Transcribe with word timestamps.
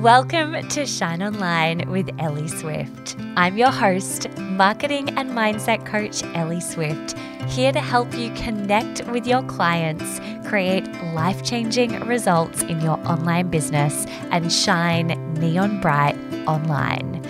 Welcome 0.00 0.66
to 0.68 0.86
Shine 0.86 1.22
Online 1.22 1.86
with 1.90 2.08
Ellie 2.18 2.48
Swift. 2.48 3.16
I'm 3.36 3.58
your 3.58 3.70
host, 3.70 4.30
marketing 4.38 5.10
and 5.18 5.32
mindset 5.32 5.84
coach 5.84 6.24
Ellie 6.34 6.62
Swift, 6.62 7.18
here 7.50 7.70
to 7.70 7.80
help 7.80 8.14
you 8.14 8.32
connect 8.32 9.06
with 9.08 9.26
your 9.26 9.42
clients, 9.42 10.18
create 10.48 10.86
life 11.12 11.44
changing 11.44 12.00
results 12.06 12.62
in 12.62 12.80
your 12.80 12.98
online 13.06 13.50
business, 13.50 14.06
and 14.30 14.50
shine 14.50 15.08
neon 15.34 15.82
bright 15.82 16.16
online. 16.46 17.20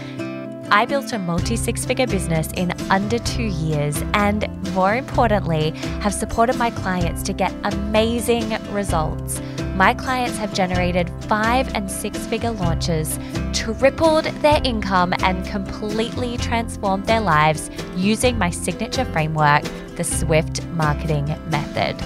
I 0.71 0.87
built 0.87 1.12
a 1.12 1.18
multi 1.18 1.57
six 1.57 1.84
figure 1.84 2.07
business 2.07 2.52
in 2.52 2.71
under 2.89 3.18
two 3.18 3.43
years, 3.43 4.00
and 4.14 4.48
more 4.75 4.95
importantly, 4.95 5.71
have 6.02 6.14
supported 6.14 6.57
my 6.57 6.71
clients 6.71 7.25
to 7.25 7.32
get 7.32 7.52
amazing 7.64 8.50
results. 8.73 9.41
My 9.77 9.95
clients 9.95 10.37
have 10.39 10.52
generated 10.52 11.10
five 11.23 11.74
and 11.74 11.91
six 11.91 12.27
figure 12.27 12.51
launches, 12.51 13.19
tripled 13.52 14.24
their 14.42 14.61
income, 14.65 15.15
and 15.20 15.47
completely 15.47 16.37
transformed 16.37 17.06
their 17.06 17.20
lives 17.20 17.70
using 17.97 18.37
my 18.37 18.51
signature 18.51 19.05
framework, 19.06 19.62
the 19.97 20.05
Swift 20.05 20.64
Marketing 20.69 21.27
Method. 21.48 21.97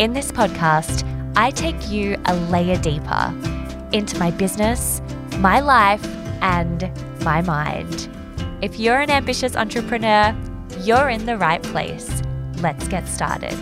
In 0.00 0.12
this 0.12 0.30
podcast, 0.30 1.04
I 1.36 1.50
take 1.50 1.90
you 1.90 2.16
a 2.26 2.34
layer 2.34 2.76
deeper 2.76 3.34
into 3.92 4.18
my 4.18 4.30
business, 4.30 5.00
my 5.38 5.60
life, 5.60 6.04
and 6.40 6.90
my 7.24 7.42
mind. 7.42 8.08
If 8.62 8.78
you're 8.78 9.00
an 9.00 9.10
ambitious 9.10 9.56
entrepreneur, 9.56 10.36
you're 10.80 11.08
in 11.08 11.26
the 11.26 11.36
right 11.36 11.62
place. 11.62 12.22
Let's 12.60 12.86
get 12.88 13.08
started. 13.08 13.56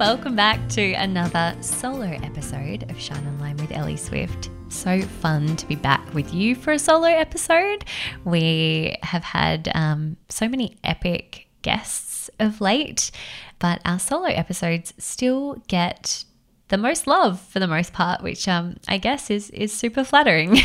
Welcome 0.00 0.34
back 0.34 0.66
to 0.70 0.92
another 0.94 1.54
solo 1.60 2.06
episode 2.06 2.90
of 2.90 2.98
Shine 2.98 3.26
Online 3.26 3.58
with 3.58 3.70
Ellie 3.70 3.98
Swift. 3.98 4.48
So 4.70 5.02
fun 5.02 5.56
to 5.56 5.66
be 5.66 5.76
back 5.76 6.14
with 6.14 6.32
you 6.32 6.54
for 6.54 6.72
a 6.72 6.78
solo 6.78 7.08
episode. 7.08 7.84
We 8.24 8.96
have 9.02 9.22
had 9.22 9.70
um, 9.74 10.16
so 10.30 10.48
many 10.48 10.78
epic 10.82 11.48
guests 11.60 12.30
of 12.38 12.62
late, 12.62 13.10
but 13.58 13.82
our 13.84 13.98
solo 13.98 14.28
episodes 14.28 14.94
still 14.96 15.62
get 15.68 16.24
the 16.70 16.78
most 16.78 17.08
love 17.08 17.40
for 17.40 17.58
the 17.58 17.66
most 17.66 17.92
part, 17.92 18.22
which 18.22 18.46
um, 18.48 18.76
I 18.88 18.98
guess 18.98 19.28
is 19.28 19.50
is 19.50 19.72
super 19.72 20.04
flattering. 20.04 20.56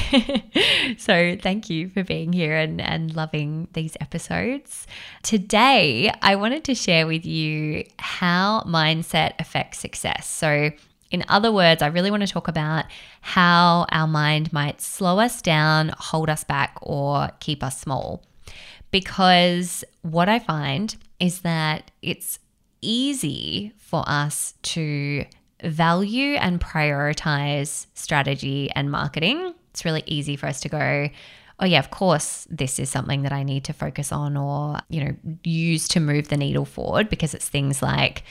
so 0.98 1.36
thank 1.42 1.70
you 1.70 1.90
for 1.90 2.04
being 2.04 2.32
here 2.32 2.56
and, 2.56 2.80
and 2.80 3.16
loving 3.16 3.68
these 3.74 3.98
episodes. 4.00 4.86
Today, 5.24 6.14
I 6.22 6.36
wanted 6.36 6.64
to 6.66 6.76
share 6.76 7.08
with 7.08 7.26
you 7.26 7.86
how 7.98 8.64
mindset 8.68 9.34
affects 9.40 9.80
success. 9.80 10.28
So 10.30 10.72
in 11.10 11.24
other 11.28 11.52
words, 11.52 11.82
I 11.82 11.88
really 11.88 12.12
want 12.12 12.22
to 12.22 12.32
talk 12.32 12.48
about 12.48 12.86
how 13.22 13.88
our 13.90 14.08
mind 14.08 14.54
might 14.54 14.82
slow 14.82 15.20
us 15.20 15.42
down, 15.42 15.92
hold 15.98 16.30
us 16.30 16.44
back, 16.44 16.78
or 16.82 17.32
keep 17.40 17.64
us 17.64 17.80
small. 17.80 18.24
Because 18.92 19.84
what 20.04 20.30
I 20.30 20.38
find 20.38 20.96
is 21.20 21.42
that 21.42 21.90
it's 22.04 22.38
easy 22.82 23.74
for 23.78 24.04
us 24.06 24.54
to 24.62 25.26
value 25.66 26.36
and 26.36 26.60
prioritize 26.60 27.88
strategy 27.94 28.70
and 28.72 28.92
marketing. 28.92 29.54
It's 29.72 29.86
really 29.86 30.04
easy 30.06 30.36
for 30.36 30.48
us 30.48 30.62
to 30.62 30.70
go, 30.70 31.10
oh 31.60 31.66
yeah, 31.66 31.80
of 31.80 31.92
course 31.92 32.48
this 32.50 32.80
is 32.80 32.90
something 32.90 33.24
that 33.24 33.32
I 33.32 33.44
need 33.44 33.64
to 33.66 33.74
focus 33.74 34.12
on 34.12 34.38
or, 34.38 34.80
you 34.90 35.04
know, 35.04 35.16
use 35.44 35.88
to 35.90 36.00
move 36.00 36.28
the 36.28 36.38
needle 36.38 36.66
forward 36.66 37.10
because 37.10 37.34
it's 37.34 37.50
things 37.50 37.82
like 37.82 38.24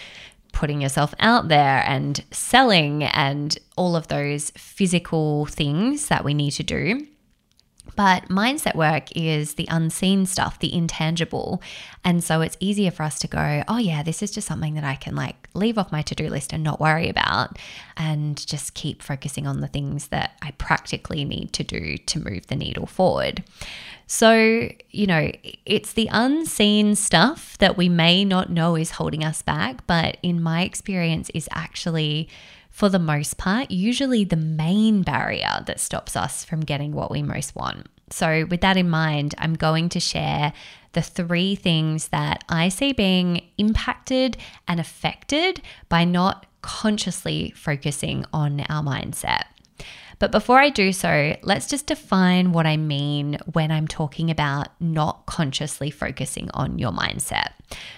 putting 0.53 0.81
yourself 0.81 1.15
out 1.19 1.49
there 1.49 1.83
and 1.87 2.25
selling 2.31 3.03
and 3.03 3.59
all 3.77 3.97
of 3.97 4.09
those 4.09 4.51
physical 4.51 5.47
things 5.47 6.09
that 6.09 6.25
we 6.25 6.33
need 6.33 6.53
to 6.53 6.63
do. 6.63 7.07
But 7.97 8.29
mindset 8.29 8.75
work 8.75 9.15
is 9.15 9.55
the 9.55 9.69
unseen 9.71 10.27
stuff, 10.27 10.59
the 10.59 10.75
intangible. 10.75 11.63
And 12.03 12.25
so 12.25 12.41
it's 12.41 12.57
easier 12.59 12.91
for 12.91 13.05
us 13.05 13.19
to 13.21 13.29
go, 13.29 13.63
oh, 13.69 13.79
yeah, 13.79 14.03
this 14.03 14.23
is 14.23 14.33
just 14.33 14.49
something 14.49 14.75
that 14.75 14.85
I 14.85 14.97
can 14.97 15.15
like 15.15 15.49
leave 15.55 15.79
off 15.79 15.93
my 15.93 16.03
to 16.03 16.15
do 16.15 16.29
list 16.29 16.53
and 16.53 16.65
not 16.65 16.81
worry 16.81 17.09
about 17.09 17.59
and 17.97 18.45
just 18.47 18.75
keep 18.75 19.01
focusing 19.01 19.47
on 19.47 19.61
the 19.61 19.69
things 19.69 20.09
that 20.09 20.33
I 20.43 20.51
practically 20.53 21.25
need 21.25 21.53
to 21.53 21.63
do 21.63 21.97
to 21.97 22.19
move 22.19 22.49
the 22.49 22.57
needle 22.57 22.87
forward. 22.87 23.45
So, 24.07 24.69
you 24.91 25.07
know, 25.07 25.31
it's 25.65 25.93
the 25.93 26.09
unseen 26.13 26.95
stuff 26.97 27.57
that 27.59 27.77
we 27.77 27.89
may 27.89 28.25
not 28.25 28.51
know 28.51 28.77
is 28.77 28.93
holding 28.93 29.25
us 29.25 29.41
back, 29.41 29.87
but 29.87 30.19
in 30.23 30.43
my 30.43 30.63
experience, 30.63 31.31
is 31.33 31.49
actually 31.53 32.29
for 32.75 32.89
the 32.89 32.99
most 32.99 33.39
part, 33.39 33.71
usually 33.71 34.25
the 34.25 34.35
main 34.35 35.03
barrier 35.03 35.63
that 35.65 35.79
stops 35.79 36.17
us 36.17 36.45
from 36.45 36.59
getting 36.59 36.91
what 36.91 37.09
we 37.09 37.23
most 37.23 37.55
want. 37.55 37.87
So, 38.11 38.47
with 38.51 38.63
that 38.63 38.77
in 38.77 38.91
mind, 38.91 39.33
I'm 39.39 39.55
going 39.55 39.89
to 39.91 40.01
share 40.01 40.53
the 40.93 41.01
three 41.01 41.55
things 41.55 42.09
that 42.09 42.43
I 42.49 42.71
see 42.71 42.93
being 42.93 43.49
impacted 43.59 44.37
and 44.67 44.81
affected 44.81 45.63
by 45.89 46.05
not 46.05 46.47
consciously 46.63 47.53
focusing 47.57 48.25
on 48.33 48.63
our 48.63 48.83
mindset. 48.83 49.45
But 50.19 50.33
before 50.33 50.59
I 50.59 50.71
do 50.71 50.93
so, 50.93 51.37
let's 51.43 51.69
just 51.69 51.87
define 51.87 52.51
what 52.51 52.67
I 52.67 52.77
mean 52.77 53.39
when 53.53 53.71
I'm 53.71 53.87
talking 53.87 54.33
about 54.33 54.69
not 54.81 55.27
consciously 55.27 55.93
focusing 55.93 56.51
on 56.55 56.81
your 56.81 56.91
mindset. 56.91 57.53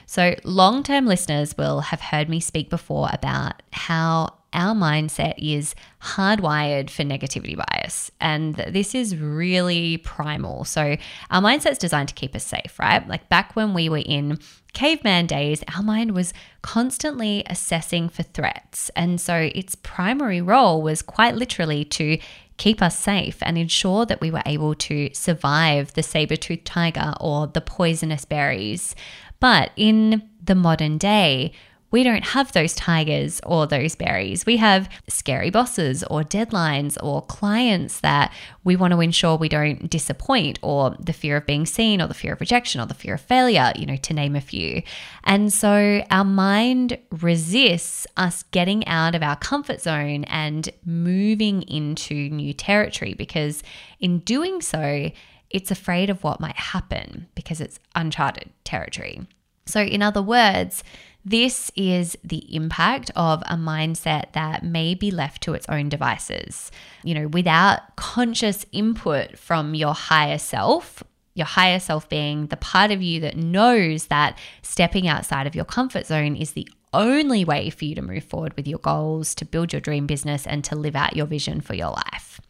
So, 0.04 0.34
long 0.44 0.82
term 0.82 1.06
listeners 1.06 1.56
will 1.56 1.80
have 1.80 2.02
heard 2.02 2.28
me 2.28 2.40
speak 2.40 2.68
before 2.68 3.08
about 3.10 3.62
how 3.72 4.34
our 4.56 4.74
mindset 4.74 5.34
is 5.36 5.74
hardwired 6.00 6.90
for 6.90 7.02
negativity 7.02 7.56
bias. 7.56 8.10
And 8.20 8.54
this 8.56 8.94
is 8.94 9.16
really 9.16 9.98
primal. 9.98 10.64
So, 10.64 10.96
our 11.30 11.42
mindset's 11.42 11.78
designed 11.78 12.08
to 12.08 12.14
keep 12.14 12.34
us 12.34 12.44
safe, 12.44 12.78
right? 12.80 13.06
Like 13.06 13.28
back 13.28 13.54
when 13.54 13.74
we 13.74 13.88
were 13.88 14.02
in 14.04 14.38
caveman 14.72 15.26
days, 15.26 15.62
our 15.76 15.82
mind 15.82 16.12
was 16.12 16.32
constantly 16.62 17.44
assessing 17.46 18.08
for 18.08 18.22
threats. 18.22 18.90
And 18.96 19.20
so, 19.20 19.50
its 19.54 19.74
primary 19.74 20.40
role 20.40 20.82
was 20.82 21.02
quite 21.02 21.36
literally 21.36 21.84
to 21.84 22.18
keep 22.56 22.80
us 22.80 22.98
safe 22.98 23.36
and 23.42 23.58
ensure 23.58 24.06
that 24.06 24.22
we 24.22 24.30
were 24.30 24.42
able 24.46 24.74
to 24.74 25.10
survive 25.12 25.92
the 25.92 26.02
saber 26.02 26.36
toothed 26.36 26.64
tiger 26.64 27.12
or 27.20 27.46
the 27.46 27.60
poisonous 27.60 28.24
berries. 28.24 28.94
But 29.38 29.72
in 29.76 30.26
the 30.42 30.54
modern 30.54 30.96
day, 30.96 31.52
we 31.96 32.04
don't 32.04 32.26
have 32.26 32.52
those 32.52 32.74
tigers 32.74 33.40
or 33.46 33.66
those 33.66 33.94
berries. 33.94 34.44
We 34.44 34.58
have 34.58 34.86
scary 35.08 35.48
bosses 35.48 36.04
or 36.04 36.20
deadlines 36.20 36.98
or 37.02 37.22
clients 37.22 38.00
that 38.00 38.34
we 38.64 38.76
want 38.76 38.92
to 38.92 39.00
ensure 39.00 39.38
we 39.38 39.48
don't 39.48 39.88
disappoint, 39.88 40.58
or 40.60 40.94
the 41.00 41.14
fear 41.14 41.38
of 41.38 41.46
being 41.46 41.64
seen, 41.64 42.02
or 42.02 42.06
the 42.06 42.12
fear 42.12 42.34
of 42.34 42.40
rejection, 42.40 42.82
or 42.82 42.86
the 42.86 42.92
fear 42.92 43.14
of 43.14 43.22
failure, 43.22 43.72
you 43.76 43.86
know, 43.86 43.96
to 43.96 44.12
name 44.12 44.36
a 44.36 44.42
few. 44.42 44.82
And 45.24 45.50
so 45.50 46.04
our 46.10 46.24
mind 46.24 46.98
resists 47.10 48.06
us 48.18 48.42
getting 48.50 48.86
out 48.86 49.14
of 49.14 49.22
our 49.22 49.36
comfort 49.36 49.80
zone 49.80 50.24
and 50.24 50.68
moving 50.84 51.62
into 51.62 52.28
new 52.28 52.52
territory 52.52 53.14
because 53.14 53.62
in 54.00 54.18
doing 54.18 54.60
so, 54.60 55.10
it's 55.48 55.70
afraid 55.70 56.10
of 56.10 56.22
what 56.22 56.40
might 56.40 56.56
happen 56.56 57.26
because 57.34 57.62
it's 57.62 57.80
uncharted 57.94 58.50
territory. 58.64 59.26
So, 59.64 59.80
in 59.80 60.02
other 60.02 60.22
words, 60.22 60.84
this 61.26 61.72
is 61.74 62.16
the 62.22 62.54
impact 62.54 63.10
of 63.16 63.42
a 63.46 63.56
mindset 63.56 64.32
that 64.34 64.62
may 64.62 64.94
be 64.94 65.10
left 65.10 65.42
to 65.42 65.54
its 65.54 65.68
own 65.68 65.88
devices. 65.88 66.70
You 67.02 67.14
know, 67.14 67.26
without 67.26 67.96
conscious 67.96 68.64
input 68.70 69.36
from 69.36 69.74
your 69.74 69.92
higher 69.92 70.38
self, 70.38 71.02
your 71.34 71.46
higher 71.46 71.80
self 71.80 72.08
being 72.08 72.46
the 72.46 72.56
part 72.56 72.92
of 72.92 73.02
you 73.02 73.18
that 73.20 73.36
knows 73.36 74.06
that 74.06 74.38
stepping 74.62 75.08
outside 75.08 75.48
of 75.48 75.56
your 75.56 75.64
comfort 75.64 76.06
zone 76.06 76.36
is 76.36 76.52
the 76.52 76.68
only 76.92 77.44
way 77.44 77.70
for 77.70 77.84
you 77.86 77.96
to 77.96 78.02
move 78.02 78.22
forward 78.22 78.54
with 78.56 78.68
your 78.68 78.78
goals, 78.78 79.34
to 79.34 79.44
build 79.44 79.72
your 79.72 79.80
dream 79.80 80.06
business, 80.06 80.46
and 80.46 80.62
to 80.62 80.76
live 80.76 80.94
out 80.94 81.16
your 81.16 81.26
vision 81.26 81.60
for 81.60 81.74
your 81.74 81.90
life. 81.90 82.40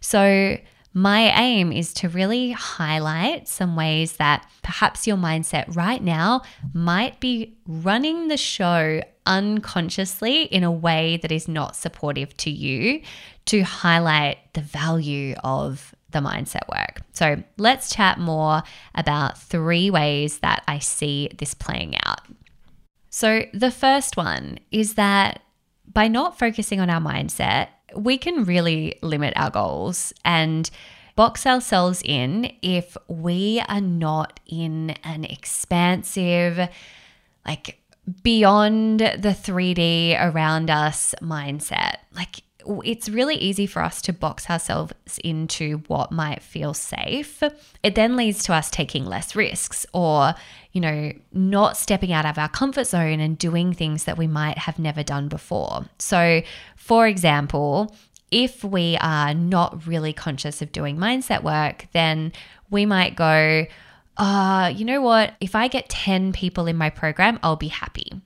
So, 0.00 0.56
my 0.92 1.30
aim 1.40 1.72
is 1.72 1.94
to 1.94 2.08
really 2.08 2.50
highlight 2.50 3.46
some 3.46 3.76
ways 3.76 4.14
that 4.14 4.48
perhaps 4.62 5.06
your 5.06 5.16
mindset 5.16 5.74
right 5.76 6.02
now 6.02 6.42
might 6.74 7.20
be 7.20 7.56
running 7.66 8.28
the 8.28 8.36
show 8.36 9.00
unconsciously 9.26 10.42
in 10.44 10.64
a 10.64 10.72
way 10.72 11.18
that 11.22 11.30
is 11.30 11.46
not 11.46 11.76
supportive 11.76 12.36
to 12.38 12.50
you 12.50 13.02
to 13.46 13.62
highlight 13.62 14.38
the 14.54 14.60
value 14.60 15.34
of 15.44 15.94
the 16.10 16.18
mindset 16.18 16.68
work. 16.68 17.02
So, 17.12 17.42
let's 17.56 17.94
chat 17.94 18.18
more 18.18 18.62
about 18.94 19.38
three 19.38 19.90
ways 19.90 20.38
that 20.38 20.64
I 20.66 20.80
see 20.80 21.30
this 21.38 21.54
playing 21.54 21.94
out. 22.04 22.22
So, 23.10 23.44
the 23.54 23.70
first 23.70 24.16
one 24.16 24.58
is 24.72 24.94
that 24.94 25.42
by 25.92 26.08
not 26.08 26.38
focusing 26.38 26.80
on 26.80 26.90
our 26.90 27.00
mindset, 27.00 27.68
we 27.94 28.18
can 28.18 28.44
really 28.44 28.98
limit 29.02 29.32
our 29.36 29.50
goals. 29.50 30.12
And 30.24 30.70
box 31.16 31.46
ourselves 31.46 32.02
in 32.04 32.50
if 32.62 32.96
we 33.08 33.62
are 33.68 33.80
not 33.80 34.40
in 34.46 34.90
an 35.04 35.24
expansive, 35.24 36.68
like 37.46 37.78
beyond 38.22 39.00
the 39.00 39.36
3D 39.36 40.16
around 40.18 40.70
us 40.70 41.14
mindset. 41.20 41.96
Like 42.14 42.42
it's 42.66 43.08
really 43.08 43.36
easy 43.36 43.66
for 43.66 43.82
us 43.82 44.02
to 44.02 44.12
box 44.12 44.48
ourselves 44.48 44.92
into 45.22 45.78
what 45.86 46.12
might 46.12 46.42
feel 46.42 46.74
safe. 46.74 47.42
It 47.82 47.94
then 47.94 48.16
leads 48.16 48.42
to 48.44 48.54
us 48.54 48.70
taking 48.70 49.04
less 49.04 49.34
risks 49.36 49.86
or, 49.92 50.34
you 50.72 50.80
know, 50.80 51.12
not 51.32 51.76
stepping 51.76 52.12
out 52.12 52.26
of 52.26 52.38
our 52.38 52.48
comfort 52.48 52.86
zone 52.86 53.20
and 53.20 53.36
doing 53.38 53.72
things 53.72 54.04
that 54.04 54.18
we 54.18 54.26
might 54.26 54.58
have 54.58 54.78
never 54.78 55.02
done 55.02 55.28
before. 55.28 55.86
So, 55.98 56.42
for 56.76 57.06
example, 57.06 57.94
if 58.30 58.62
we 58.62 58.96
are 59.00 59.34
not 59.34 59.86
really 59.86 60.12
conscious 60.12 60.62
of 60.62 60.72
doing 60.72 60.96
mindset 60.96 61.42
work, 61.42 61.86
then 61.92 62.32
we 62.70 62.86
might 62.86 63.16
go, 63.16 63.66
uh, 64.16 64.72
you 64.74 64.84
know 64.84 65.00
what? 65.00 65.34
If 65.40 65.54
I 65.54 65.68
get 65.68 65.88
10 65.88 66.32
people 66.32 66.66
in 66.66 66.76
my 66.76 66.90
program, 66.90 67.38
I'll 67.42 67.56
be 67.56 67.68
happy. 67.68 68.20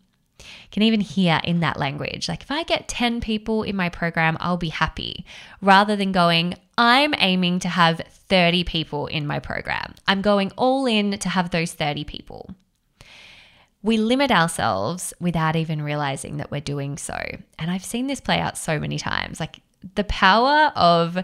Can 0.70 0.82
even 0.82 1.00
hear 1.00 1.40
in 1.44 1.60
that 1.60 1.78
language. 1.78 2.28
Like, 2.28 2.42
if 2.42 2.50
I 2.50 2.62
get 2.62 2.88
10 2.88 3.20
people 3.20 3.62
in 3.62 3.76
my 3.76 3.88
program, 3.88 4.36
I'll 4.40 4.56
be 4.56 4.68
happy. 4.68 5.24
Rather 5.60 5.96
than 5.96 6.12
going, 6.12 6.54
I'm 6.76 7.14
aiming 7.18 7.60
to 7.60 7.68
have 7.68 8.00
30 8.28 8.64
people 8.64 9.06
in 9.06 9.26
my 9.26 9.38
program. 9.38 9.94
I'm 10.08 10.22
going 10.22 10.52
all 10.56 10.86
in 10.86 11.18
to 11.18 11.28
have 11.28 11.50
those 11.50 11.72
30 11.72 12.04
people. 12.04 12.50
We 13.82 13.98
limit 13.98 14.30
ourselves 14.30 15.12
without 15.20 15.56
even 15.56 15.82
realizing 15.82 16.38
that 16.38 16.50
we're 16.50 16.60
doing 16.60 16.96
so. 16.96 17.18
And 17.58 17.70
I've 17.70 17.84
seen 17.84 18.06
this 18.06 18.20
play 18.20 18.40
out 18.40 18.56
so 18.56 18.80
many 18.80 18.98
times. 18.98 19.38
Like, 19.38 19.60
the 19.94 20.04
power 20.04 20.72
of 20.74 21.18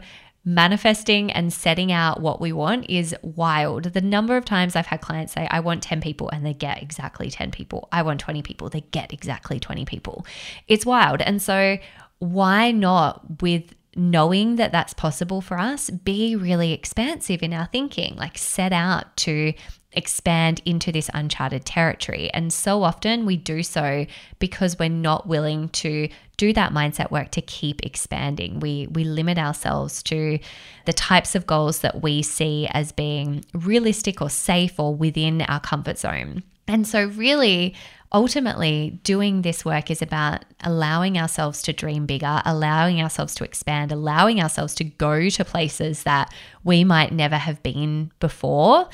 manifesting 0.45 1.31
and 1.31 1.53
setting 1.53 1.93
out 1.93 2.21
what 2.21 2.41
we 2.41 2.53
want 2.53 2.89
is 2.89 3.15
wild. 3.23 3.85
The 3.85 4.01
number 4.01 4.37
of 4.37 4.45
times 4.45 4.75
I've 4.75 4.87
had 4.87 5.01
clients 5.01 5.35
say, 5.35 5.47
I 5.51 5.61
want 5.61 5.83
10 5.83 6.01
people, 6.01 6.29
and 6.31 6.45
they 6.45 6.55
get 6.55 6.83
exactly 6.83 7.31
10 7.31 7.51
people. 7.51 7.89
I 7.93 8.03
want 8.03 8.21
20 8.21 8.43
people, 8.43 8.69
they 8.69 8.83
get 8.91 9.13
exactly 9.13 9.61
20 9.61 9.85
people. 9.85 10.27
It's 10.67 10.87
wild. 10.87 11.21
And 11.21 11.43
so, 11.43 11.79
why 12.19 12.71
not 12.71 13.41
with 13.43 13.75
knowing 13.97 14.57
that 14.57 14.73
that's 14.73 14.95
possible 14.95 15.41
for 15.41 15.59
us, 15.59 15.91
be 15.91 16.37
really 16.37 16.73
expansive 16.73 17.43
in 17.43 17.53
our 17.53 17.67
thinking, 17.67 18.17
like 18.17 18.39
set 18.39 18.73
out 18.73 19.17
to 19.19 19.53
expand 19.93 20.63
into 20.65 20.93
this 20.93 21.11
uncharted 21.15 21.65
territory. 21.65 22.31
And 22.33 22.53
so 22.53 22.85
often 22.85 23.27
we 23.27 23.37
do 23.37 23.63
so 23.63 24.07
because 24.39 24.79
we're 24.79 24.89
not 24.89 25.27
willing 25.27 25.69
to 25.71 26.09
do 26.37 26.53
that 26.53 26.73
mindset 26.73 27.11
work 27.11 27.31
to 27.33 27.43
keep 27.43 27.85
expanding. 27.85 28.61
We 28.61 28.87
we 28.91 29.05
limit 29.05 29.37
ourselves 29.37 30.03
to 30.05 30.39
the 30.87 30.93
types 30.93 31.35
of 31.35 31.47
goals 31.47 31.81
that 31.81 32.03
we 32.03 32.23
see 32.23 32.69
as 32.71 32.93
being 32.93 33.45
realistic 33.53 34.23
or 34.23 34.31
safe 34.31 34.79
or 34.79 34.95
within 34.95 35.43
our 35.43 35.61
comfort 35.61 35.99
zone. 35.99 36.43
And 36.69 36.87
so 36.87 37.07
really 37.07 37.75
ultimately, 38.13 38.99
doing 39.05 39.43
this 39.43 39.65
work 39.65 39.91
is 39.91 40.03
about 40.03 40.45
allowing 40.65 41.17
ourselves 41.17 41.63
to 41.63 41.73
dream 41.73 42.07
bigger, 42.07 42.43
allowing 42.45 43.01
ourselves 43.01 43.35
to 43.37 43.45
expand, 43.45 43.93
allowing 43.93 44.41
ourselves 44.41 44.75
to 44.77 44.85
go 44.85 45.29
to 45.29 45.45
places 45.45 46.03
that 46.03 46.33
we 46.65 46.83
might 46.83 47.13
never 47.13 47.37
have 47.37 47.63
been 47.63 48.11
before, 48.19 48.89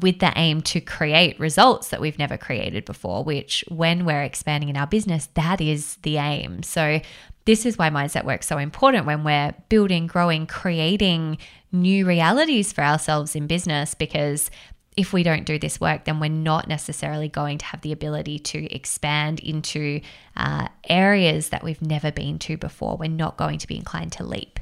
with 0.00 0.20
the 0.20 0.32
aim 0.36 0.62
to 0.62 0.80
create 0.80 1.38
results 1.38 1.88
that 1.88 2.00
we've 2.00 2.18
never 2.18 2.38
created 2.38 2.84
before, 2.84 3.22
which, 3.24 3.62
when 3.68 4.04
we're 4.06 4.22
expanding 4.22 4.70
in 4.70 4.76
our 4.76 4.86
business, 4.86 5.28
that 5.34 5.60
is 5.60 5.96
the 5.96 6.16
aim. 6.16 6.62
So, 6.62 7.00
this 7.44 7.66
is 7.66 7.76
why 7.76 7.90
mindset 7.90 8.24
work 8.24 8.40
is 8.40 8.46
so 8.46 8.56
important 8.56 9.04
when 9.04 9.24
we're 9.24 9.52
building, 9.68 10.06
growing, 10.06 10.46
creating 10.46 11.38
new 11.72 12.06
realities 12.06 12.72
for 12.72 12.82
ourselves 12.84 13.34
in 13.34 13.48
business 13.48 13.94
because 13.94 14.48
if 14.96 15.12
we 15.12 15.22
don't 15.22 15.44
do 15.44 15.58
this 15.58 15.80
work, 15.80 16.04
then 16.04 16.20
we're 16.20 16.28
not 16.28 16.68
necessarily 16.68 17.28
going 17.28 17.58
to 17.58 17.64
have 17.66 17.80
the 17.80 17.92
ability 17.92 18.38
to 18.38 18.72
expand 18.74 19.40
into 19.40 20.00
uh, 20.36 20.68
areas 20.88 21.48
that 21.48 21.64
we've 21.64 21.82
never 21.82 22.12
been 22.12 22.38
to 22.40 22.56
before. 22.56 22.96
We're 22.96 23.08
not 23.08 23.36
going 23.36 23.58
to 23.58 23.66
be 23.66 23.76
inclined 23.76 24.12
to 24.12 24.24
leap. 24.24 24.60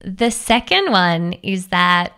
The 0.00 0.30
second 0.30 0.90
one 0.90 1.34
is 1.42 1.68
that 1.68 2.12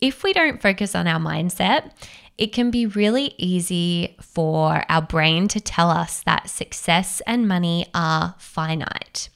if 0.00 0.22
we 0.22 0.32
don't 0.32 0.62
focus 0.62 0.94
on 0.94 1.06
our 1.06 1.20
mindset, 1.20 1.92
it 2.38 2.52
can 2.52 2.70
be 2.70 2.86
really 2.86 3.34
easy 3.36 4.16
for 4.20 4.84
our 4.88 5.02
brain 5.02 5.48
to 5.48 5.60
tell 5.60 5.90
us 5.90 6.22
that 6.22 6.48
success 6.48 7.20
and 7.26 7.48
money 7.48 7.86
are 7.94 8.36
finite. 8.38 9.28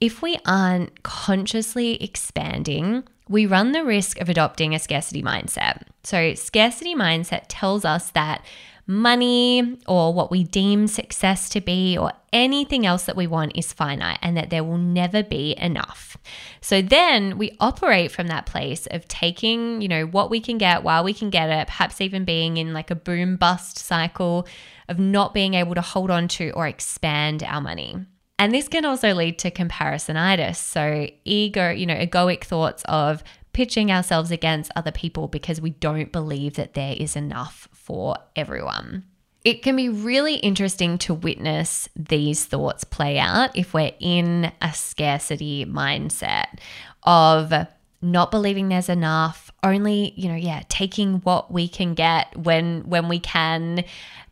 If 0.00 0.22
we 0.22 0.36
aren't 0.44 1.02
consciously 1.02 2.02
expanding, 2.02 3.04
we 3.28 3.46
run 3.46 3.72
the 3.72 3.84
risk 3.84 4.20
of 4.20 4.28
adopting 4.28 4.74
a 4.74 4.78
scarcity 4.78 5.22
mindset. 5.22 5.82
So, 6.04 6.34
scarcity 6.34 6.94
mindset 6.94 7.44
tells 7.48 7.84
us 7.84 8.10
that 8.10 8.44
money 8.86 9.78
or 9.88 10.14
what 10.14 10.30
we 10.30 10.44
deem 10.44 10.86
success 10.86 11.48
to 11.48 11.60
be 11.60 11.98
or 11.98 12.12
anything 12.32 12.86
else 12.86 13.04
that 13.04 13.16
we 13.16 13.26
want 13.26 13.56
is 13.56 13.72
finite 13.72 14.18
and 14.22 14.36
that 14.36 14.50
there 14.50 14.62
will 14.62 14.78
never 14.78 15.22
be 15.22 15.56
enough. 15.58 16.16
So 16.60 16.82
then 16.82 17.36
we 17.36 17.56
operate 17.58 18.12
from 18.12 18.28
that 18.28 18.46
place 18.46 18.86
of 18.92 19.08
taking, 19.08 19.80
you 19.80 19.88
know, 19.88 20.06
what 20.06 20.30
we 20.30 20.40
can 20.40 20.58
get 20.58 20.84
while 20.84 21.02
we 21.02 21.14
can 21.14 21.30
get 21.30 21.50
it, 21.50 21.66
perhaps 21.66 22.00
even 22.00 22.24
being 22.24 22.58
in 22.58 22.72
like 22.72 22.90
a 22.90 22.94
boom 22.94 23.36
bust 23.36 23.78
cycle 23.78 24.46
of 24.88 25.00
not 25.00 25.34
being 25.34 25.54
able 25.54 25.74
to 25.74 25.80
hold 25.80 26.10
on 26.10 26.28
to 26.28 26.50
or 26.50 26.68
expand 26.68 27.42
our 27.42 27.60
money. 27.60 27.96
And 28.38 28.52
this 28.52 28.68
can 28.68 28.84
also 28.84 29.14
lead 29.14 29.38
to 29.40 29.50
comparisonitis. 29.50 30.56
So, 30.56 31.08
ego, 31.24 31.70
you 31.70 31.86
know, 31.86 31.94
egoic 31.94 32.44
thoughts 32.44 32.82
of 32.86 33.24
pitching 33.52 33.90
ourselves 33.90 34.30
against 34.30 34.70
other 34.76 34.92
people 34.92 35.28
because 35.28 35.60
we 35.60 35.70
don't 35.70 36.12
believe 36.12 36.54
that 36.54 36.74
there 36.74 36.94
is 36.98 37.16
enough 37.16 37.68
for 37.72 38.16
everyone. 38.36 39.04
It 39.44 39.62
can 39.62 39.76
be 39.76 39.88
really 39.88 40.34
interesting 40.34 40.98
to 40.98 41.14
witness 41.14 41.88
these 41.96 42.44
thoughts 42.44 42.84
play 42.84 43.18
out 43.18 43.56
if 43.56 43.72
we're 43.72 43.94
in 44.00 44.52
a 44.60 44.72
scarcity 44.74 45.64
mindset 45.64 46.58
of 47.04 47.54
not 48.02 48.30
believing 48.30 48.68
there's 48.68 48.88
enough, 48.88 49.50
only, 49.62 50.12
you 50.16 50.28
know, 50.28 50.34
yeah, 50.34 50.62
taking 50.68 51.20
what 51.20 51.50
we 51.50 51.68
can 51.68 51.94
get 51.94 52.36
when 52.36 52.82
when 52.88 53.08
we 53.08 53.20
can 53.20 53.84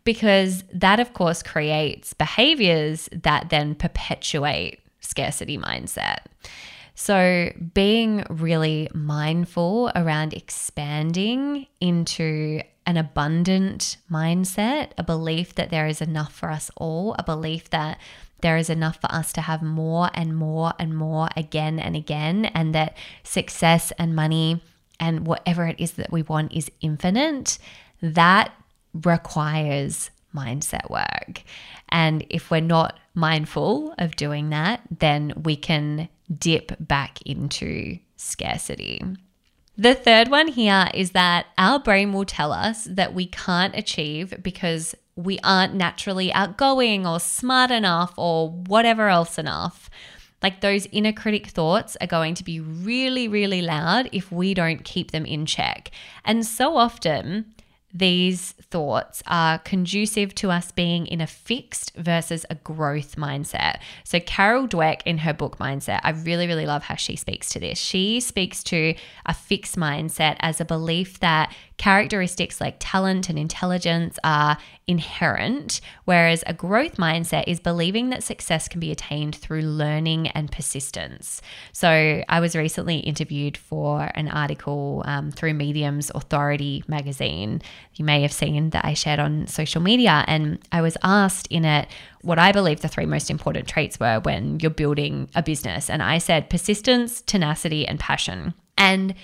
because 0.05 0.65
that, 0.73 1.01
of 1.01 1.13
course, 1.15 1.43
creates 1.43 2.13
behaviors 2.13 3.09
that 3.13 3.51
then 3.51 3.75
perpetuate 3.75 4.81
scarcity 5.01 5.59
mindset. 5.59 6.19
So, 6.95 7.53
being 7.75 8.25
really 8.31 8.89
mindful 8.95 9.91
around 9.97 10.33
expanding 10.33 11.67
into 11.81 12.63
an 12.87 12.97
abundant 12.97 13.97
mindset, 14.11 14.91
a 14.97 15.03
belief 15.03 15.55
that 15.55 15.71
there 15.71 15.87
is 15.87 16.01
enough 16.01 16.33
for 16.33 16.51
us 16.51 16.71
all, 16.77 17.17
a 17.19 17.25
belief 17.25 17.71
that 17.71 17.99
there 18.43 18.57
is 18.57 18.69
enough 18.69 19.01
for 19.01 19.11
us 19.11 19.33
to 19.33 19.41
have 19.41 19.63
more 19.63 20.11
and 20.15 20.37
more 20.37 20.75
and 20.79 20.95
more 20.97 21.29
again 21.37 21.79
and 21.81 21.97
again, 21.97 22.45
and 22.47 22.75
that 22.75 22.97
success 23.23 23.91
and 23.99 24.15
money 24.15 24.63
and 25.01 25.27
whatever 25.27 25.67
it 25.67 25.77
is 25.81 25.93
that 25.93 26.13
we 26.13 26.23
want 26.23 26.53
is 26.53 26.71
infinite, 26.81 27.59
that 28.03 28.53
requires 28.95 30.11
mindset 30.35 30.91
work. 30.91 31.43
And 31.91 32.27
if 32.31 32.51
we're 32.51 32.61
not 32.61 32.99
mindful 33.15 33.95
of 33.99 34.17
doing 34.17 34.51
that, 34.51 34.81
then 34.99 35.33
we 35.45 35.57
can 35.57 36.09
dip 36.37 36.73
back 36.81 37.23
into 37.23 37.99
scarcity. 38.17 39.03
The 39.77 39.95
third 39.95 40.29
one 40.29 40.49
here 40.49 40.89
is 40.95 41.11
that 41.13 41.47
our 41.59 41.79
brain 41.79 42.13
will 42.13 42.25
tell 42.25 42.53
us 42.53 42.85
that 42.85 43.15
we 43.15 43.27
can't 43.27 43.77
achieve 43.77 44.35
because 44.43 44.95
we 45.17 45.39
aren't 45.43 45.75
naturally 45.75 46.33
outgoing 46.33 47.07
or 47.07 47.21
smart 47.21 47.71
enough 47.71 48.15
or 48.17 48.51
whatever 48.51 49.09
else 49.09 49.39
enough. 49.39 49.91
Like 50.43 50.61
those 50.61 50.87
inner 50.93 51.13
critic 51.13 51.49
thoughts 51.49 51.97
are 52.01 52.07
going 52.07 52.35
to 52.35 52.45
be 52.45 52.61
really, 52.61 53.29
really 53.29 53.63
loud 53.63 54.09
if 54.13 54.31
we 54.31 54.55
don't 54.55 54.85
keep 54.85 55.11
them 55.11 55.25
in 55.25 55.47
check. 55.47 55.91
And 56.25 56.47
so 56.47 56.77
often, 56.77 57.55
these 57.95 58.53
thoughts 58.53 59.23
are 59.29 59.59
conducive 59.61 60.35
to 60.35 60.51
us 60.51 60.73
being 60.73 61.07
in 61.07 61.21
a 61.21 61.29
fixed 61.29 61.95
versus 61.97 62.45
a 62.51 62.57
growth 62.57 63.15
mindset. 63.15 63.79
So, 64.03 64.19
Carol 64.19 64.67
Dweck 64.67 65.03
in 65.07 65.19
her 65.19 65.33
book 65.33 65.59
Mindset, 65.59 66.01
I 66.03 66.11
really, 66.11 66.49
really 66.49 66.67
love 66.67 66.83
how 66.83 66.97
she 66.97 67.15
speaks 67.15 67.49
to 67.51 67.61
this. 67.61 67.79
She 67.79 68.19
speaks 68.19 68.65
to 68.65 68.95
a 69.25 69.33
fixed 69.33 69.77
mindset 69.77 70.37
as 70.41 70.61
a 70.61 70.65
belief 70.65 71.21
that 71.21 71.55
characteristics 71.77 72.61
like 72.61 72.77
talent 72.79 73.29
and 73.29 73.39
intelligence 73.39 74.19
are 74.23 74.57
inherent, 74.87 75.81
whereas 76.05 76.45
a 76.47 76.55
growth 76.55 76.97
mindset 76.97 77.45
is 77.47 77.59
believing 77.59 78.11
that 78.11 78.23
success 78.23 78.69
can 78.69 78.81
be 78.81 78.91
attained 78.91 79.35
through 79.35 79.63
learning 79.63 80.29
and 80.29 80.53
persistence. 80.53 81.43
So, 81.73 82.23
I 82.29 82.41
was 82.41 82.55
recently 82.55 82.99
interviewed 82.99 83.57
for 83.57 84.11
an 84.15 84.29
article 84.29 85.03
um, 85.07 85.31
through 85.31 85.55
Medium's 85.55 86.11
Authority 86.15 86.85
magazine. 86.87 87.63
You 87.95 88.05
may 88.05 88.23
have 88.23 88.33
seen 88.33 88.71
that 88.71 88.85
I 88.85 88.95
shared 88.95 89.19
on 89.19 89.47
social 89.47 89.81
media, 89.81 90.25
and 90.27 90.59
I 90.71 90.83
was 90.83 90.97
asked 91.03 91.47
in 91.49 91.65
it 91.65 91.89
what 92.23 92.39
I 92.39 92.53
believe 92.53 92.81
the 92.81 92.89
three 92.89 93.07
most 93.07 93.31
important 93.31 93.69
traits 93.69 94.01
were 94.01 94.21
when 94.21 94.61
you're 94.61 94.71
building 94.71 95.29
a 95.35 95.43
business. 95.43 95.91
And 95.91 96.03
I 96.03 96.19
said 96.19 96.51
persistence, 96.51 97.21
tenacity, 97.21 97.87
and 97.87 98.01
passion. 98.01 98.55
And 98.79 99.15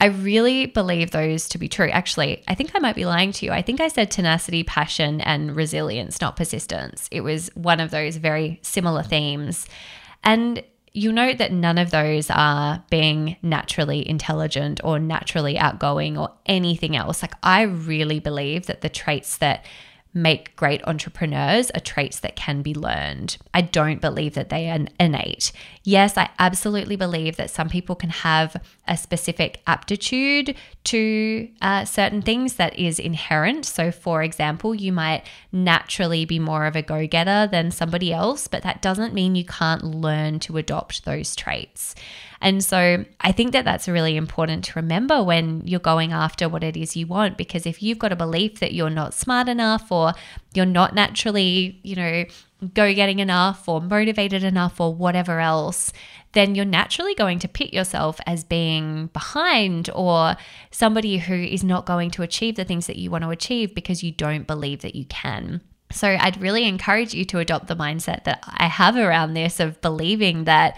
I 0.00 0.06
really 0.06 0.66
believe 0.66 1.10
those 1.10 1.48
to 1.50 1.58
be 1.58 1.68
true. 1.68 1.88
Actually, 1.90 2.44
I 2.46 2.54
think 2.54 2.70
I 2.74 2.78
might 2.78 2.94
be 2.94 3.04
lying 3.04 3.32
to 3.32 3.46
you. 3.46 3.52
I 3.52 3.62
think 3.62 3.80
I 3.80 3.88
said 3.88 4.10
tenacity, 4.10 4.62
passion, 4.62 5.20
and 5.20 5.56
resilience, 5.56 6.20
not 6.20 6.36
persistence. 6.36 7.08
It 7.10 7.22
was 7.22 7.50
one 7.54 7.80
of 7.80 7.90
those 7.90 8.16
very 8.16 8.60
similar 8.62 9.02
themes. 9.02 9.66
And 10.22 10.62
you'll 10.92 11.14
note 11.14 11.38
that 11.38 11.52
none 11.52 11.78
of 11.78 11.90
those 11.90 12.30
are 12.30 12.84
being 12.90 13.36
naturally 13.42 14.08
intelligent 14.08 14.80
or 14.84 15.00
naturally 15.00 15.58
outgoing 15.58 16.16
or 16.16 16.32
anything 16.46 16.94
else. 16.96 17.20
Like, 17.20 17.34
I 17.42 17.62
really 17.62 18.20
believe 18.20 18.66
that 18.66 18.82
the 18.82 18.88
traits 18.88 19.38
that 19.38 19.64
make 20.14 20.56
great 20.56 20.82
entrepreneurs 20.86 21.70
are 21.70 21.80
traits 21.80 22.20
that 22.20 22.36
can 22.36 22.62
be 22.62 22.74
learned. 22.74 23.36
I 23.52 23.60
don't 23.60 24.00
believe 24.00 24.34
that 24.34 24.48
they 24.48 24.70
are 24.70 24.80
innate. 24.98 25.52
Yes, 25.84 26.16
I 26.16 26.30
absolutely 26.38 26.96
believe 26.96 27.36
that 27.36 27.50
some 27.50 27.68
people 27.68 27.94
can 27.94 28.10
have 28.10 28.56
a 28.86 28.96
specific 28.96 29.60
aptitude 29.66 30.54
to 30.84 31.48
uh, 31.60 31.84
certain 31.84 32.22
things 32.22 32.54
that 32.54 32.78
is 32.78 32.98
inherent. 32.98 33.64
So, 33.64 33.90
for 33.92 34.22
example, 34.22 34.74
you 34.74 34.92
might 34.92 35.24
naturally 35.52 36.24
be 36.24 36.38
more 36.38 36.66
of 36.66 36.76
a 36.76 36.82
go 36.82 37.06
getter 37.06 37.46
than 37.50 37.70
somebody 37.70 38.12
else, 38.12 38.48
but 38.48 38.62
that 38.62 38.82
doesn't 38.82 39.14
mean 39.14 39.34
you 39.34 39.44
can't 39.44 39.84
learn 39.84 40.40
to 40.40 40.56
adopt 40.56 41.04
those 41.04 41.36
traits. 41.36 41.94
And 42.40 42.62
so 42.62 43.04
I 43.20 43.32
think 43.32 43.52
that 43.52 43.64
that's 43.64 43.88
really 43.88 44.16
important 44.16 44.64
to 44.64 44.72
remember 44.76 45.22
when 45.22 45.62
you're 45.66 45.80
going 45.80 46.12
after 46.12 46.48
what 46.48 46.62
it 46.62 46.76
is 46.76 46.96
you 46.96 47.06
want. 47.06 47.36
Because 47.36 47.66
if 47.66 47.82
you've 47.82 47.98
got 47.98 48.12
a 48.12 48.16
belief 48.16 48.60
that 48.60 48.72
you're 48.72 48.90
not 48.90 49.14
smart 49.14 49.48
enough 49.48 49.90
or 49.90 50.12
you're 50.54 50.66
not 50.66 50.94
naturally, 50.94 51.80
you 51.82 51.96
know, 51.96 52.24
go 52.74 52.92
getting 52.94 53.18
enough 53.18 53.68
or 53.68 53.80
motivated 53.80 54.44
enough 54.44 54.80
or 54.80 54.94
whatever 54.94 55.40
else, 55.40 55.92
then 56.32 56.54
you're 56.54 56.64
naturally 56.64 57.14
going 57.14 57.38
to 57.40 57.48
pit 57.48 57.72
yourself 57.72 58.20
as 58.26 58.44
being 58.44 59.06
behind 59.08 59.90
or 59.94 60.36
somebody 60.70 61.18
who 61.18 61.34
is 61.34 61.64
not 61.64 61.86
going 61.86 62.10
to 62.10 62.22
achieve 62.22 62.56
the 62.56 62.64
things 62.64 62.86
that 62.86 62.96
you 62.96 63.10
want 63.10 63.24
to 63.24 63.30
achieve 63.30 63.74
because 63.74 64.02
you 64.02 64.12
don't 64.12 64.46
believe 64.46 64.82
that 64.82 64.94
you 64.94 65.04
can. 65.06 65.60
So 65.90 66.16
I'd 66.20 66.40
really 66.40 66.64
encourage 66.64 67.14
you 67.14 67.24
to 67.26 67.38
adopt 67.38 67.66
the 67.66 67.76
mindset 67.76 68.24
that 68.24 68.44
I 68.46 68.66
have 68.66 68.96
around 68.96 69.34
this 69.34 69.58
of 69.58 69.80
believing 69.80 70.44
that 70.44 70.76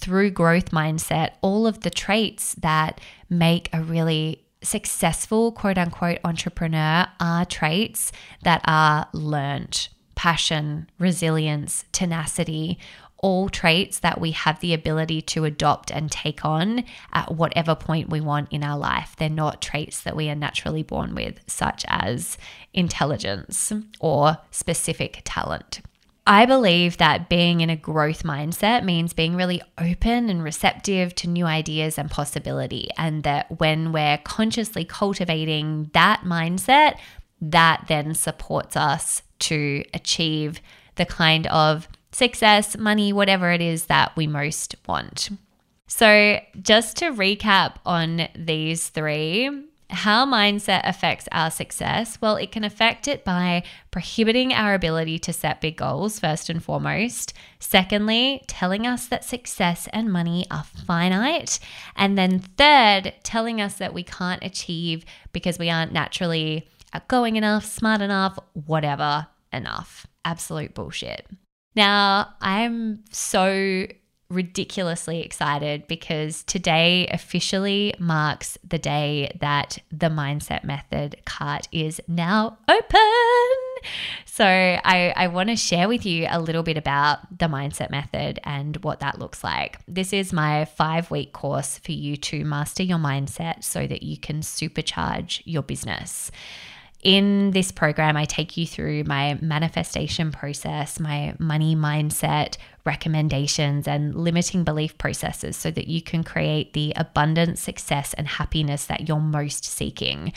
through 0.00 0.30
growth 0.30 0.70
mindset, 0.70 1.32
all 1.42 1.66
of 1.66 1.80
the 1.80 1.90
traits 1.90 2.54
that 2.54 3.00
make 3.28 3.68
a 3.72 3.82
really 3.82 4.44
successful 4.62 5.52
quote 5.52 5.78
unquote 5.78 6.18
entrepreneur 6.24 7.06
are 7.18 7.44
traits 7.44 8.12
that 8.42 8.60
are 8.64 9.08
learned 9.12 9.88
passion, 10.14 10.86
resilience, 10.98 11.86
tenacity, 11.92 12.78
all 13.22 13.48
traits 13.48 13.98
that 14.00 14.20
we 14.20 14.32
have 14.32 14.60
the 14.60 14.74
ability 14.74 15.22
to 15.22 15.44
adopt 15.44 15.90
and 15.90 16.10
take 16.10 16.44
on 16.44 16.84
at 17.12 17.34
whatever 17.34 17.74
point 17.74 18.08
we 18.10 18.20
want 18.20 18.50
in 18.50 18.64
our 18.64 18.78
life. 18.78 19.14
They're 19.18 19.28
not 19.28 19.62
traits 19.62 20.02
that 20.02 20.16
we 20.16 20.28
are 20.28 20.34
naturally 20.34 20.82
born 20.82 21.14
with, 21.14 21.40
such 21.46 21.84
as 21.88 22.38
intelligence 22.74 23.72
or 23.98 24.38
specific 24.50 25.22
talent. 25.24 25.80
I 26.26 26.46
believe 26.46 26.98
that 26.98 27.28
being 27.28 27.60
in 27.60 27.70
a 27.70 27.76
growth 27.76 28.22
mindset 28.22 28.84
means 28.84 29.12
being 29.12 29.36
really 29.36 29.62
open 29.78 30.28
and 30.28 30.44
receptive 30.44 31.14
to 31.16 31.28
new 31.28 31.46
ideas 31.46 31.98
and 31.98 32.10
possibility. 32.10 32.88
And 32.96 33.22
that 33.24 33.58
when 33.58 33.92
we're 33.92 34.18
consciously 34.18 34.84
cultivating 34.84 35.90
that 35.94 36.22
mindset, 36.24 36.98
that 37.40 37.86
then 37.88 38.14
supports 38.14 38.76
us 38.76 39.22
to 39.40 39.82
achieve 39.94 40.60
the 40.96 41.06
kind 41.06 41.46
of 41.46 41.88
success, 42.12 42.76
money, 42.76 43.12
whatever 43.12 43.50
it 43.50 43.62
is 43.62 43.86
that 43.86 44.14
we 44.16 44.26
most 44.26 44.76
want. 44.86 45.30
So, 45.86 46.38
just 46.60 46.98
to 46.98 47.10
recap 47.10 47.76
on 47.84 48.28
these 48.36 48.88
three, 48.88 49.64
how 49.90 50.24
mindset 50.26 50.82
affects 50.84 51.28
our 51.32 51.50
success? 51.50 52.20
Well, 52.20 52.36
it 52.36 52.52
can 52.52 52.64
affect 52.64 53.08
it 53.08 53.24
by 53.24 53.62
prohibiting 53.90 54.52
our 54.52 54.74
ability 54.74 55.18
to 55.20 55.32
set 55.32 55.60
big 55.60 55.76
goals, 55.76 56.18
first 56.18 56.48
and 56.48 56.62
foremost. 56.62 57.32
Secondly, 57.58 58.42
telling 58.46 58.86
us 58.86 59.06
that 59.06 59.24
success 59.24 59.88
and 59.92 60.12
money 60.12 60.46
are 60.50 60.64
finite. 60.64 61.58
And 61.96 62.16
then 62.16 62.38
third, 62.38 63.14
telling 63.22 63.60
us 63.60 63.74
that 63.74 63.94
we 63.94 64.02
can't 64.02 64.42
achieve 64.44 65.04
because 65.32 65.58
we 65.58 65.70
aren't 65.70 65.92
naturally 65.92 66.68
outgoing 66.92 67.36
enough, 67.36 67.64
smart 67.64 68.00
enough, 68.00 68.38
whatever 68.52 69.26
enough. 69.52 70.06
Absolute 70.24 70.74
bullshit. 70.74 71.26
Now, 71.76 72.34
I'm 72.40 73.04
so 73.10 73.86
ridiculously 74.30 75.20
excited 75.20 75.86
because 75.88 76.44
today 76.44 77.08
officially 77.08 77.94
marks 77.98 78.56
the 78.66 78.78
day 78.78 79.36
that 79.40 79.78
the 79.90 80.06
Mindset 80.06 80.64
Method 80.64 81.16
cart 81.24 81.68
is 81.72 82.00
now 82.08 82.56
open. 82.68 83.00
So, 84.24 84.44
I, 84.44 85.12
I 85.16 85.26
want 85.28 85.48
to 85.48 85.56
share 85.56 85.88
with 85.88 86.06
you 86.06 86.26
a 86.30 86.40
little 86.40 86.62
bit 86.62 86.76
about 86.76 87.38
the 87.38 87.46
Mindset 87.46 87.90
Method 87.90 88.38
and 88.44 88.76
what 88.84 89.00
that 89.00 89.18
looks 89.18 89.42
like. 89.42 89.78
This 89.88 90.12
is 90.12 90.32
my 90.32 90.64
five 90.64 91.10
week 91.10 91.32
course 91.32 91.78
for 91.78 91.92
you 91.92 92.16
to 92.16 92.44
master 92.44 92.82
your 92.82 92.98
mindset 92.98 93.64
so 93.64 93.86
that 93.86 94.02
you 94.02 94.16
can 94.16 94.40
supercharge 94.40 95.42
your 95.44 95.62
business. 95.62 96.30
In 97.02 97.52
this 97.52 97.72
program, 97.72 98.16
I 98.16 98.26
take 98.26 98.58
you 98.58 98.66
through 98.66 99.04
my 99.04 99.38
manifestation 99.40 100.32
process, 100.32 101.00
my 101.00 101.34
money 101.38 101.74
mindset 101.74 102.58
recommendations, 102.84 103.86
and 103.86 104.14
limiting 104.14 104.64
belief 104.64 104.96
processes 104.98 105.56
so 105.56 105.70
that 105.70 105.88
you 105.88 106.02
can 106.02 106.24
create 106.24 106.72
the 106.72 106.92
abundant 106.96 107.58
success 107.58 108.14
and 108.14 108.26
happiness 108.26 108.86
that 108.86 109.08
you're 109.08 109.20
most 109.20 109.64
seeking. 109.64 110.32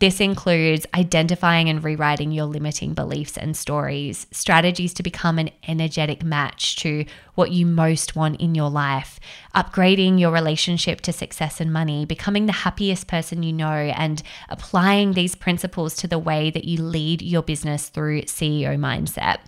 This 0.00 0.20
includes 0.20 0.86
identifying 0.94 1.68
and 1.68 1.82
rewriting 1.82 2.30
your 2.30 2.44
limiting 2.46 2.94
beliefs 2.94 3.36
and 3.36 3.56
stories, 3.56 4.26
strategies 4.30 4.94
to 4.94 5.02
become 5.02 5.38
an 5.38 5.50
energetic 5.66 6.22
match 6.22 6.76
to 6.76 7.04
what 7.34 7.50
you 7.50 7.66
most 7.66 8.14
want 8.14 8.40
in 8.40 8.54
your 8.54 8.70
life, 8.70 9.18
upgrading 9.54 10.20
your 10.20 10.30
relationship 10.30 11.00
to 11.00 11.12
success 11.12 11.60
and 11.60 11.72
money, 11.72 12.04
becoming 12.04 12.46
the 12.46 12.52
happiest 12.52 13.08
person 13.08 13.42
you 13.42 13.52
know, 13.52 13.68
and 13.68 14.22
applying 14.48 15.12
these 15.12 15.34
principles 15.34 15.94
to 15.96 16.06
the 16.06 16.18
way 16.18 16.50
that 16.50 16.64
you 16.64 16.82
lead 16.82 17.22
your 17.22 17.42
business 17.42 17.88
through 17.88 18.22
CEO 18.22 18.78
mindset. 18.78 19.38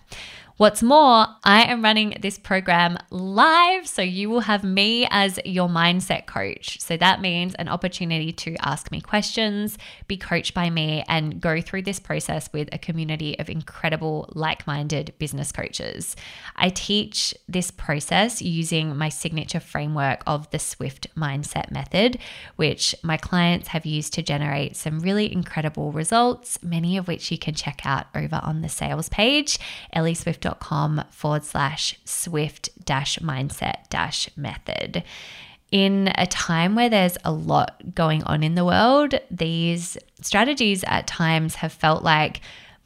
What's 0.60 0.82
more, 0.82 1.26
I 1.42 1.62
am 1.62 1.82
running 1.82 2.18
this 2.20 2.38
program 2.38 2.98
live, 3.08 3.88
so 3.88 4.02
you 4.02 4.28
will 4.28 4.40
have 4.40 4.62
me 4.62 5.08
as 5.10 5.40
your 5.46 5.70
mindset 5.70 6.26
coach. 6.26 6.78
So 6.82 6.98
that 6.98 7.22
means 7.22 7.54
an 7.54 7.66
opportunity 7.66 8.30
to 8.32 8.56
ask 8.60 8.90
me 8.90 9.00
questions, 9.00 9.78
be 10.06 10.18
coached 10.18 10.52
by 10.52 10.68
me, 10.68 11.02
and 11.08 11.40
go 11.40 11.62
through 11.62 11.84
this 11.84 11.98
process 11.98 12.50
with 12.52 12.68
a 12.74 12.78
community 12.78 13.38
of 13.38 13.48
incredible, 13.48 14.28
like 14.34 14.66
minded 14.66 15.14
business 15.16 15.50
coaches. 15.50 16.14
I 16.56 16.68
teach 16.68 17.34
this 17.48 17.70
process 17.70 18.42
using 18.42 18.94
my 18.94 19.08
signature 19.08 19.60
framework 19.60 20.22
of 20.26 20.50
the 20.50 20.58
Swift 20.58 21.06
Mindset 21.16 21.70
Method, 21.70 22.18
which 22.56 22.94
my 23.02 23.16
clients 23.16 23.68
have 23.68 23.86
used 23.86 24.12
to 24.12 24.22
generate 24.22 24.76
some 24.76 25.00
really 25.00 25.32
incredible 25.32 25.90
results, 25.90 26.62
many 26.62 26.98
of 26.98 27.08
which 27.08 27.30
you 27.30 27.38
can 27.38 27.54
check 27.54 27.80
out 27.86 28.08
over 28.14 28.40
on 28.42 28.60
the 28.60 28.68
sales 28.68 29.08
page, 29.08 29.58
ellieswift.com 29.96 30.49
com 30.58 31.04
forward 31.10 31.44
slash 31.44 31.98
swift 32.04 32.68
dash 32.84 33.18
mindset 33.18 33.88
dash 33.88 34.28
method. 34.36 35.04
In 35.70 36.12
a 36.16 36.26
time 36.26 36.74
where 36.74 36.88
there's 36.88 37.16
a 37.24 37.30
lot 37.30 37.94
going 37.94 38.24
on 38.24 38.42
in 38.42 38.56
the 38.56 38.64
world, 38.64 39.14
these 39.30 39.96
strategies 40.20 40.82
at 40.84 41.06
times 41.06 41.56
have 41.56 41.72
felt 41.72 42.02
like 42.02 42.40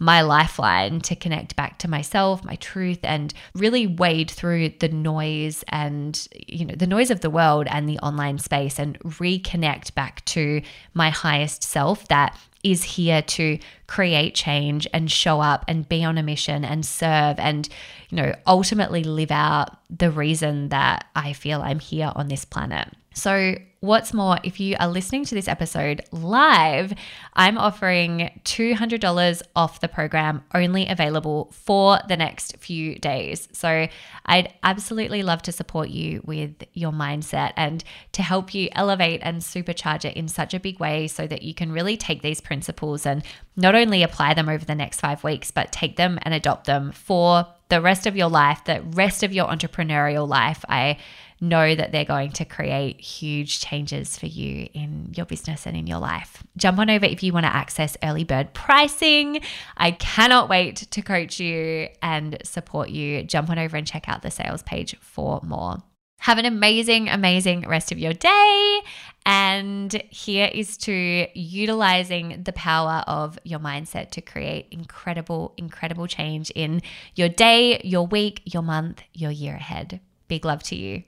my 0.05 0.21
lifeline 0.21 1.01
to 1.01 1.17
connect 1.17 1.57
back 1.57 1.79
to 1.79 1.89
myself, 1.89 2.45
my 2.45 2.57
truth, 2.57 2.99
and 3.03 3.33
really 3.55 3.87
wade 3.87 4.31
through 4.31 4.69
the 4.69 4.89
noise 4.89 5.65
and, 5.69 6.29
you 6.47 6.67
know, 6.67 6.75
the 6.75 6.87
noise 6.87 7.11
of 7.11 7.23
the 7.23 7.31
world 7.31 7.67
and 7.71 7.89
the 7.89 7.99
online 8.01 8.39
space 8.39 8.79
and 8.79 8.99
reconnect 9.01 9.95
back 9.95 10.23
to 10.27 10.61
my 10.93 11.09
highest 11.09 11.63
self 11.63 12.07
that 12.09 12.39
is 12.63 12.83
here 12.83 13.23
to 13.23 13.59
create 13.87 14.35
change 14.35 14.87
and 14.93 15.11
show 15.11 15.41
up 15.41 15.65
and 15.69 15.89
be 15.89 16.05
on 16.05 16.19
a 16.19 16.23
mission 16.23 16.67
and 16.67 16.85
serve 16.85 17.39
and, 17.39 17.71
you 18.11 18.17
know, 18.17 18.35
ultimately 18.47 19.05
live 19.05 19.31
out 19.31 19.79
the 19.89 20.11
reason 20.11 20.69
that 20.69 21.07
I 21.17 21.33
feel 21.33 21.63
I'm 21.63 21.79
here 21.79 22.13
on 22.15 22.29
this 22.29 22.45
planet. 22.45 22.89
So, 23.14 23.54
what's 23.80 24.12
more, 24.12 24.38
if 24.42 24.59
you 24.59 24.76
are 24.80 24.88
listening 24.88 25.25
to 25.26 25.35
this 25.35 25.47
episode 25.47 26.02
live, 26.11 26.92
I'm 27.35 27.56
offering 27.56 28.40
$200 28.44 29.42
off 29.54 29.80
the 29.80 29.88
program, 29.88 30.42
only 30.54 30.88
available 30.88 31.50
for 31.52 32.00
the 32.09 32.16
next 32.16 32.56
few 32.56 32.97
days. 32.97 33.49
So, 33.52 33.87
I'd 34.26 34.52
absolutely 34.64 35.23
love 35.23 35.42
to 35.42 35.52
support 35.52 35.90
you 35.90 36.23
with 36.25 36.64
your 36.73 36.92
mindset 36.92 37.52
and 37.56 37.85
to 38.12 38.23
help 38.23 38.52
you 38.52 38.68
elevate 38.73 39.21
and 39.23 39.40
supercharge 39.40 40.04
it 40.04 40.16
in 40.16 40.26
such 40.26 40.52
a 40.54 40.61
big 40.61 40.80
way 40.80 41.06
so 41.06 41.26
that 41.28 41.42
you 41.42 41.54
can 41.54 41.71
really 41.71 41.97
take 41.97 42.23
these 42.23 42.40
principles 42.40 43.06
and 43.06 43.23
not 43.56 43.76
only 43.76 44.02
apply 44.02 44.35
them 44.35 44.49
over 44.49 44.64
the 44.64 44.75
next 44.75 45.00
five 45.00 45.23
weeks, 45.23 45.52
but 45.52 45.71
take 45.71 45.97
them 45.97 46.18
and 46.23 46.35
adopt 46.35 46.66
them 46.66 46.90
for 46.90 47.47
the 47.68 47.80
rest 47.80 48.06
of 48.06 48.16
your 48.16 48.28
life, 48.28 48.64
the 48.64 48.83
rest 48.83 49.23
of 49.23 49.33
your 49.33 49.47
entrepreneurial 49.47 50.28
life. 50.28 50.64
I 50.68 50.99
know 51.40 51.75
that 51.75 51.92
they're 51.92 52.04
going 52.04 52.33
to 52.33 52.44
create 52.44 53.00
huge 53.00 53.61
changes 53.61 54.18
for 54.18 54.26
you 54.26 54.68
in 54.73 55.12
your 55.16 55.26
business 55.26 55.66
and 55.66 55.76
in 55.76 55.87
your 55.87 55.99
life. 55.99 56.42
Jump 56.56 56.78
on 56.78 56.90
over 56.90 57.04
if 57.04 57.23
you 57.23 57.33
want 57.33 57.44
to 57.44 57.54
access 57.54 57.97
early 58.02 58.25
bird 58.25 58.54
pricing. 58.54 59.40
I 59.76 59.92
cannot 59.92 60.49
wait 60.49 60.76
to 60.76 61.02
coach 61.02 61.40
you 61.40 61.88
and 62.02 62.38
support 62.44 62.90
you. 62.90 63.23
Jump 63.25 63.50
on 63.50 63.59
over 63.59 63.76
and 63.76 63.87
check 63.87 64.09
out 64.09 64.23
the 64.23 64.30
sales 64.30 64.62
page 64.62 64.97
for 65.00 65.40
more. 65.42 65.83
Have 66.21 66.38
an 66.38 66.47
amazing, 66.47 67.09
amazing 67.09 67.68
rest 67.68 67.92
of 67.92 67.99
your 67.99 68.14
day. 68.14 68.80
And 69.26 69.93
here 70.11 70.50
is 70.52 70.76
to 70.78 71.26
utilizing 71.35 72.43
the 72.43 72.52
power 72.52 73.02
of 73.07 73.38
your 73.43 73.59
mindset 73.59 74.11
to 74.11 74.21
create 74.21 74.69
incredible, 74.71 75.54
incredible 75.57 76.07
change 76.07 76.50
in 76.50 76.83
your 77.14 77.31
day, 77.31 77.81
your 77.85 78.07
week, 78.07 78.43
your 78.45 78.62
month, 78.62 79.02
your 79.14 79.31
year 79.31 79.54
ahead. 79.54 80.00
Big 80.28 80.45
love 80.45 80.62
to 80.64 80.76
you. 80.76 81.04